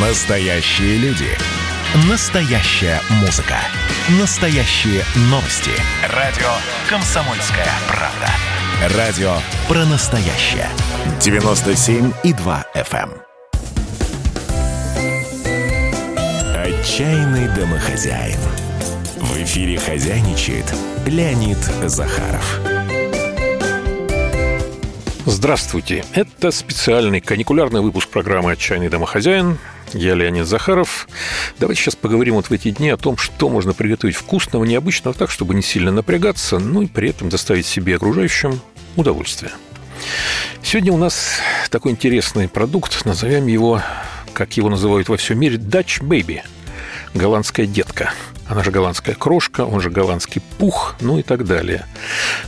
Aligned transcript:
Настоящие 0.00 0.96
люди. 0.98 1.26
Настоящая 2.08 3.00
музыка. 3.20 3.56
Настоящие 4.20 5.02
новости. 5.22 5.72
Радио 6.14 6.46
«Комсомольская 6.88 7.66
правда». 7.88 8.96
Радио 8.96 9.32
про 9.66 9.84
настоящее. 9.86 10.68
97,2 11.18 12.64
FM. 12.76 13.10
эм. 13.10 13.12
Отчаянный 16.54 17.48
домохозяин. 17.56 18.38
В 19.16 19.36
эфире 19.42 19.80
хозяйничает 19.80 20.72
Леонид 21.06 21.58
Захаров. 21.86 22.60
Здравствуйте. 25.26 26.04
Это 26.12 26.52
специальный 26.52 27.20
каникулярный 27.20 27.80
выпуск 27.80 28.08
программы 28.08 28.52
«Отчаянный 28.52 28.88
домохозяин». 28.88 29.58
Я 29.94 30.14
Леонид 30.14 30.46
Захаров. 30.46 31.08
Давайте 31.58 31.82
сейчас 31.82 31.96
поговорим 31.96 32.34
вот 32.34 32.46
в 32.46 32.52
эти 32.52 32.70
дни 32.70 32.90
о 32.90 32.96
том, 32.96 33.16
что 33.16 33.48
можно 33.48 33.72
приготовить 33.72 34.16
вкусного, 34.16 34.64
необычного, 34.64 35.14
так, 35.16 35.30
чтобы 35.30 35.54
не 35.54 35.62
сильно 35.62 35.90
напрягаться, 35.90 36.58
но 36.58 36.82
и 36.82 36.86
при 36.86 37.10
этом 37.10 37.28
доставить 37.28 37.66
себе 37.66 37.96
окружающим 37.96 38.60
удовольствие. 38.96 39.52
Сегодня 40.62 40.92
у 40.92 40.98
нас 40.98 41.40
такой 41.70 41.92
интересный 41.92 42.48
продукт, 42.48 43.04
назовем 43.04 43.46
его, 43.46 43.82
как 44.34 44.56
его 44.56 44.68
называют 44.68 45.08
во 45.08 45.16
всем 45.16 45.38
мире, 45.38 45.56
Dutch 45.56 46.02
Baby– 46.02 46.42
голландская 47.14 47.66
детка. 47.66 48.12
Она 48.48 48.64
же 48.64 48.70
голландская 48.70 49.14
крошка, 49.14 49.62
он 49.62 49.80
же 49.80 49.90
голландский 49.90 50.40
пух, 50.58 50.96
ну 51.00 51.18
и 51.18 51.22
так 51.22 51.44
далее. 51.44 51.84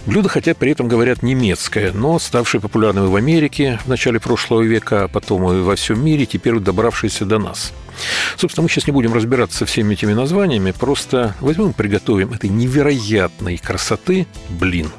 Блюдо, 0.07 0.29
хотя 0.29 0.55
при 0.55 0.73
этом 0.73 0.89
говорят 0.89 1.23
немецкое, 1.23 1.93
но 1.93 2.19
ставшее 2.19 2.61
популярным 2.61 3.09
в 3.09 3.17
Америке 3.17 3.79
в 3.85 3.89
начале 3.89 4.19
прошлого 4.19 4.63
века, 4.63 5.05
а 5.05 5.09
потом 5.09 5.53
и 5.53 5.61
во 5.61 5.77
всем 5.77 6.03
мире, 6.03 6.25
теперь 6.25 6.59
добравшееся 6.59 7.27
до 7.27 7.39
нас. 7.39 7.73
Собственно, 8.37 8.63
мы 8.63 8.71
сейчас 8.71 8.87
не 8.87 8.93
будем 8.93 9.13
разбираться 9.13 9.59
со 9.59 9.67
всеми 9.67 9.93
этими 9.93 10.15
названиями, 10.15 10.71
просто 10.73 11.35
возьмем 11.41 11.71
и 11.71 11.75
приготовим 11.75 12.33
этой 12.33 12.49
невероятной 12.49 13.59
красоты 13.59 14.27
блин. 14.49 14.91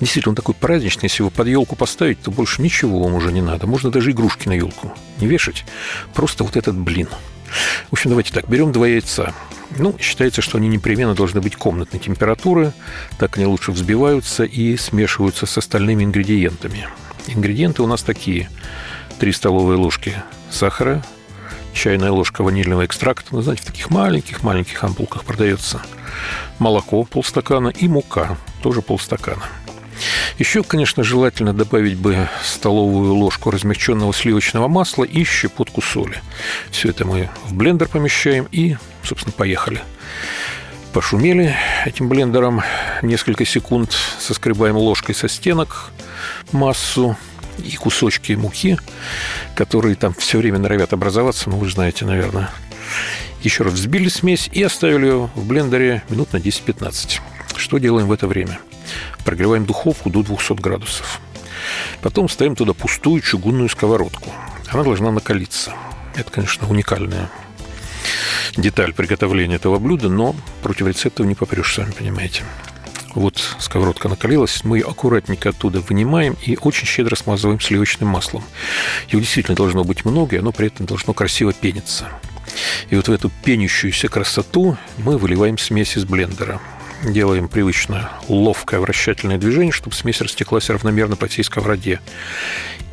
Действительно, 0.00 0.32
он 0.32 0.36
такой 0.36 0.54
праздничный. 0.54 1.04
Если 1.04 1.22
его 1.22 1.30
под 1.30 1.48
елку 1.48 1.76
поставить, 1.76 2.20
то 2.20 2.30
больше 2.30 2.60
ничего 2.60 3.02
вам 3.02 3.14
уже 3.14 3.32
не 3.32 3.40
надо. 3.40 3.66
Можно 3.66 3.90
даже 3.90 4.10
игрушки 4.10 4.46
на 4.46 4.52
елку 4.52 4.92
не 5.18 5.26
вешать. 5.26 5.64
Просто 6.12 6.44
вот 6.44 6.56
этот 6.56 6.76
блин– 6.76 7.08
в 7.90 7.92
общем, 7.92 8.10
давайте 8.10 8.32
так, 8.32 8.48
берем 8.48 8.72
два 8.72 8.86
яйца. 8.86 9.34
Ну, 9.78 9.96
считается, 9.98 10.42
что 10.42 10.58
они 10.58 10.68
непременно 10.68 11.14
должны 11.14 11.40
быть 11.40 11.56
комнатной 11.56 11.98
температуры, 11.98 12.72
так 13.18 13.36
они 13.36 13.46
лучше 13.46 13.72
взбиваются 13.72 14.44
и 14.44 14.76
смешиваются 14.76 15.46
с 15.46 15.56
остальными 15.58 16.04
ингредиентами. 16.04 16.88
Ингредиенты 17.26 17.82
у 17.82 17.86
нас 17.86 18.02
такие. 18.02 18.50
3 19.18 19.32
столовые 19.32 19.78
ложки 19.78 20.14
сахара, 20.50 21.02
чайная 21.72 22.10
ложка 22.10 22.42
ванильного 22.42 22.84
экстракта, 22.84 23.28
ну, 23.30 23.40
знаете, 23.40 23.62
в 23.62 23.66
таких 23.66 23.90
маленьких-маленьких 23.90 24.82
ампулках 24.82 25.24
продается, 25.24 25.80
молоко 26.58 27.04
полстакана 27.04 27.68
и 27.68 27.88
мука, 27.88 28.36
тоже 28.62 28.82
полстакана– 28.82 29.44
еще, 30.38 30.62
конечно, 30.62 31.02
желательно 31.02 31.52
добавить 31.52 31.96
бы 31.96 32.28
столовую 32.44 33.14
ложку 33.14 33.50
размягченного 33.50 34.12
сливочного 34.12 34.68
масла 34.68 35.04
и 35.04 35.24
щепотку 35.24 35.80
соли. 35.82 36.20
Все 36.70 36.90
это 36.90 37.04
мы 37.04 37.30
в 37.46 37.54
блендер 37.54 37.88
помещаем 37.88 38.48
и, 38.50 38.76
собственно, 39.04 39.32
поехали. 39.32 39.82
Пошумели 40.92 41.56
этим 41.86 42.08
блендером 42.08 42.62
несколько 43.00 43.44
секунд, 43.46 43.96
соскребаем 44.20 44.76
ложкой 44.76 45.14
со 45.14 45.28
стенок 45.28 45.90
массу 46.52 47.16
и 47.58 47.76
кусочки 47.76 48.32
муки, 48.32 48.78
которые 49.54 49.94
там 49.94 50.12
все 50.14 50.38
время 50.38 50.58
норовят 50.58 50.92
образоваться, 50.92 51.48
ну, 51.48 51.56
вы 51.56 51.70
знаете, 51.70 52.04
наверное. 52.04 52.50
Еще 53.42 53.64
раз 53.64 53.74
взбили 53.74 54.08
смесь 54.08 54.48
и 54.52 54.62
оставили 54.62 55.06
ее 55.06 55.30
в 55.34 55.46
блендере 55.46 56.02
минут 56.08 56.32
на 56.32 56.36
10-15. 56.36 57.20
Что 57.56 57.78
делаем 57.78 58.06
в 58.06 58.12
это 58.12 58.26
время? 58.26 58.60
Прогреваем 59.24 59.64
духовку 59.64 60.10
до 60.10 60.22
200 60.22 60.60
градусов. 60.60 61.20
Потом 62.02 62.28
ставим 62.28 62.54
туда 62.54 62.72
пустую 62.72 63.20
чугунную 63.22 63.68
сковородку. 63.68 64.30
Она 64.70 64.82
должна 64.84 65.10
накалиться. 65.10 65.72
Это, 66.14 66.30
конечно, 66.30 66.68
уникальная 66.68 67.30
деталь 68.56 68.92
приготовления 68.92 69.56
этого 69.56 69.78
блюда, 69.78 70.08
но 70.08 70.34
против 70.62 70.86
рецептов 70.86 71.26
не 71.26 71.34
попрешь, 71.34 71.74
сами 71.74 71.92
понимаете. 71.92 72.44
Вот 73.14 73.56
сковородка 73.58 74.08
накалилась, 74.08 74.64
мы 74.64 74.78
ее 74.78 74.86
аккуратненько 74.86 75.50
оттуда 75.50 75.80
вынимаем 75.80 76.36
и 76.44 76.56
очень 76.60 76.86
щедро 76.86 77.14
смазываем 77.14 77.60
сливочным 77.60 78.08
маслом. 78.08 78.42
Его 79.08 79.20
действительно 79.20 79.56
должно 79.56 79.84
быть 79.84 80.04
много, 80.04 80.36
и 80.36 80.38
оно 80.38 80.52
при 80.52 80.68
этом 80.68 80.86
должно 80.86 81.12
красиво 81.12 81.52
пениться. 81.52 82.08
И 82.88 82.96
вот 82.96 83.08
в 83.08 83.12
эту 83.12 83.30
пенящуюся 83.44 84.08
красоту 84.08 84.76
мы 84.98 85.18
выливаем 85.18 85.58
смесь 85.58 85.96
из 85.96 86.04
блендера 86.04 86.60
делаем 87.04 87.48
привычно 87.48 88.10
ловкое 88.28 88.80
вращательное 88.80 89.38
движение, 89.38 89.72
чтобы 89.72 89.96
смесь 89.96 90.20
растеклась 90.20 90.70
равномерно 90.70 91.16
по 91.16 91.26
всей 91.26 91.42
сковороде. 91.42 92.00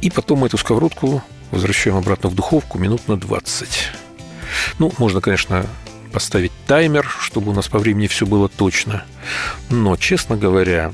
И 0.02 0.10
потом 0.10 0.46
эту 0.46 0.58
сковородку 0.58 1.24
возвращаем 1.52 1.98
обратно 1.98 2.30
в 2.30 2.36
духовку 2.36 2.80
минут 2.80 3.08
на 3.08 3.18
20. 3.18 4.09
Ну, 4.78 4.92
можно, 4.98 5.22
конечно, 5.22 5.66
поставить 6.12 6.52
таймер, 6.68 7.08
чтобы 7.20 7.52
у 7.52 7.54
нас 7.54 7.68
по 7.68 7.80
времени 7.80 8.08
все 8.08 8.26
было 8.26 8.50
точно. 8.50 9.04
Но, 9.70 9.96
честно 9.96 10.38
говоря, 10.38 10.94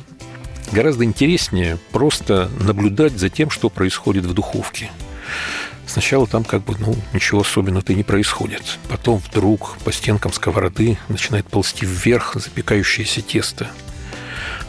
гораздо 0.71 1.03
интереснее 1.03 1.77
просто 1.91 2.49
наблюдать 2.59 3.17
за 3.17 3.29
тем, 3.29 3.49
что 3.49 3.69
происходит 3.69 4.25
в 4.25 4.33
духовке. 4.33 4.91
Сначала 5.87 6.25
там 6.27 6.43
как 6.43 6.63
бы, 6.63 6.75
ну, 6.79 6.95
ничего 7.13 7.41
особенного-то 7.41 7.93
и 7.93 7.95
не 7.95 8.03
происходит. 8.03 8.79
Потом 8.89 9.19
вдруг 9.19 9.77
по 9.83 9.91
стенкам 9.91 10.33
сковороды 10.33 10.97
начинает 11.09 11.47
ползти 11.47 11.85
вверх 11.85 12.35
запекающееся 12.35 13.21
тесто. 13.21 13.69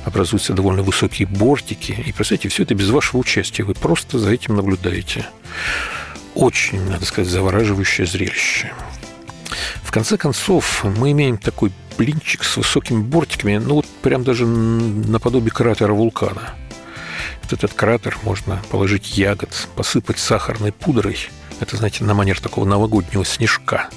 Образуются 0.05 0.53
довольно 0.53 0.83
высокие 0.83 1.27
бортики. 1.27 1.93
И, 2.07 2.13
представьте, 2.13 2.49
все 2.49 2.63
это 2.63 2.75
без 2.75 2.91
вашего 2.91 3.19
участия. 3.19 3.65
Вы 3.65 3.75
просто 3.75 4.19
за 4.19 4.31
этим 4.31 4.55
наблюдаете. 4.55 5.27
Очень, 6.37 6.89
надо 6.89 7.05
сказать, 7.05 7.29
завораживающее 7.31 8.07
зрелище. 8.07 8.73
В 9.83 9.91
конце 9.91 10.17
концов, 10.17 10.85
мы 10.85 11.11
имеем 11.11 11.39
такой 11.39 11.73
блинчик 11.99 12.45
с 12.45 12.57
высокими 12.57 13.03
бортиками, 13.03 13.57
ну 13.57 13.77
вот 13.77 13.87
прям 14.03 14.23
даже 14.23 14.47
наподобие 14.47 15.51
кратера 15.51 15.93
вулкана– 15.93 16.55
вот 17.49 17.53
этот 17.53 17.75
кратер 17.75 18.19
можно 18.25 18.61
положить 18.71 19.17
ягод, 19.17 19.69
посыпать 19.77 20.19
сахарной 20.19 20.73
пудрой. 20.73 21.17
Это, 21.61 21.77
знаете, 21.77 22.03
на 22.03 22.13
манер 22.13 22.41
такого 22.41 22.65
новогоднего 22.65 23.25
снежка. 23.25 23.89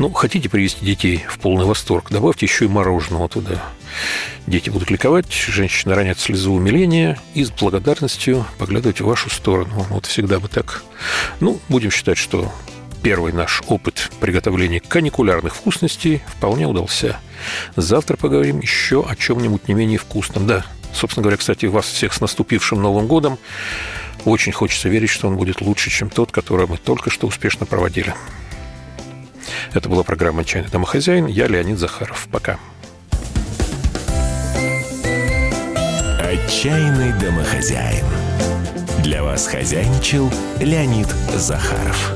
Ну, 0.00 0.10
хотите 0.10 0.48
привести 0.48 0.82
детей 0.82 1.26
в 1.28 1.38
полный 1.38 1.66
восторг, 1.66 2.10
добавьте 2.10 2.46
еще 2.46 2.64
и 2.64 2.68
мороженого 2.68 3.28
туда. 3.28 3.62
Дети 4.46 4.70
будут 4.70 4.90
ликовать, 4.90 5.30
женщины 5.30 5.94
ранят 5.94 6.18
слезу 6.18 6.54
умиления 6.54 7.20
и 7.34 7.44
с 7.44 7.50
благодарностью 7.50 8.46
поглядывать 8.56 9.02
в 9.02 9.04
вашу 9.04 9.28
сторону. 9.28 9.84
Вот 9.90 10.06
всегда 10.06 10.40
бы 10.40 10.48
так. 10.48 10.82
Ну, 11.40 11.60
будем 11.68 11.90
считать, 11.90 12.16
что 12.16 12.50
первый 13.02 13.34
наш 13.34 13.60
опыт 13.68 14.10
приготовления 14.20 14.80
каникулярных 14.80 15.54
вкусностей 15.54 16.22
вполне 16.28 16.66
удался. 16.66 17.20
Завтра 17.76 18.16
поговорим 18.16 18.60
еще 18.60 19.04
о 19.06 19.14
чем-нибудь 19.14 19.68
не 19.68 19.74
менее 19.74 19.98
вкусном. 19.98 20.46
Да, 20.46 20.64
Собственно 20.94 21.24
говоря, 21.24 21.36
кстати, 21.36 21.66
вас 21.66 21.84
всех 21.84 22.14
с 22.14 22.22
наступившим 22.22 22.80
Новым 22.80 23.06
годом. 23.06 23.38
Очень 24.24 24.52
хочется 24.52 24.88
верить, 24.88 25.10
что 25.10 25.28
он 25.28 25.36
будет 25.36 25.60
лучше, 25.60 25.90
чем 25.90 26.08
тот, 26.08 26.32
который 26.32 26.66
мы 26.66 26.78
только 26.78 27.10
что 27.10 27.26
успешно 27.26 27.66
проводили. 27.66 28.14
Это 29.72 29.88
была 29.88 30.02
программа 30.02 30.44
«Чайный 30.44 30.68
домохозяин». 30.68 31.26
Я 31.26 31.46
Леонид 31.46 31.78
Захаров. 31.78 32.26
Пока. 32.32 32.58
Отчаянный 36.18 37.12
домохозяин. 37.20 38.04
Для 39.04 39.22
вас 39.22 39.46
хозяйничал 39.46 40.28
Леонид 40.60 41.08
Захаров. 41.36 42.12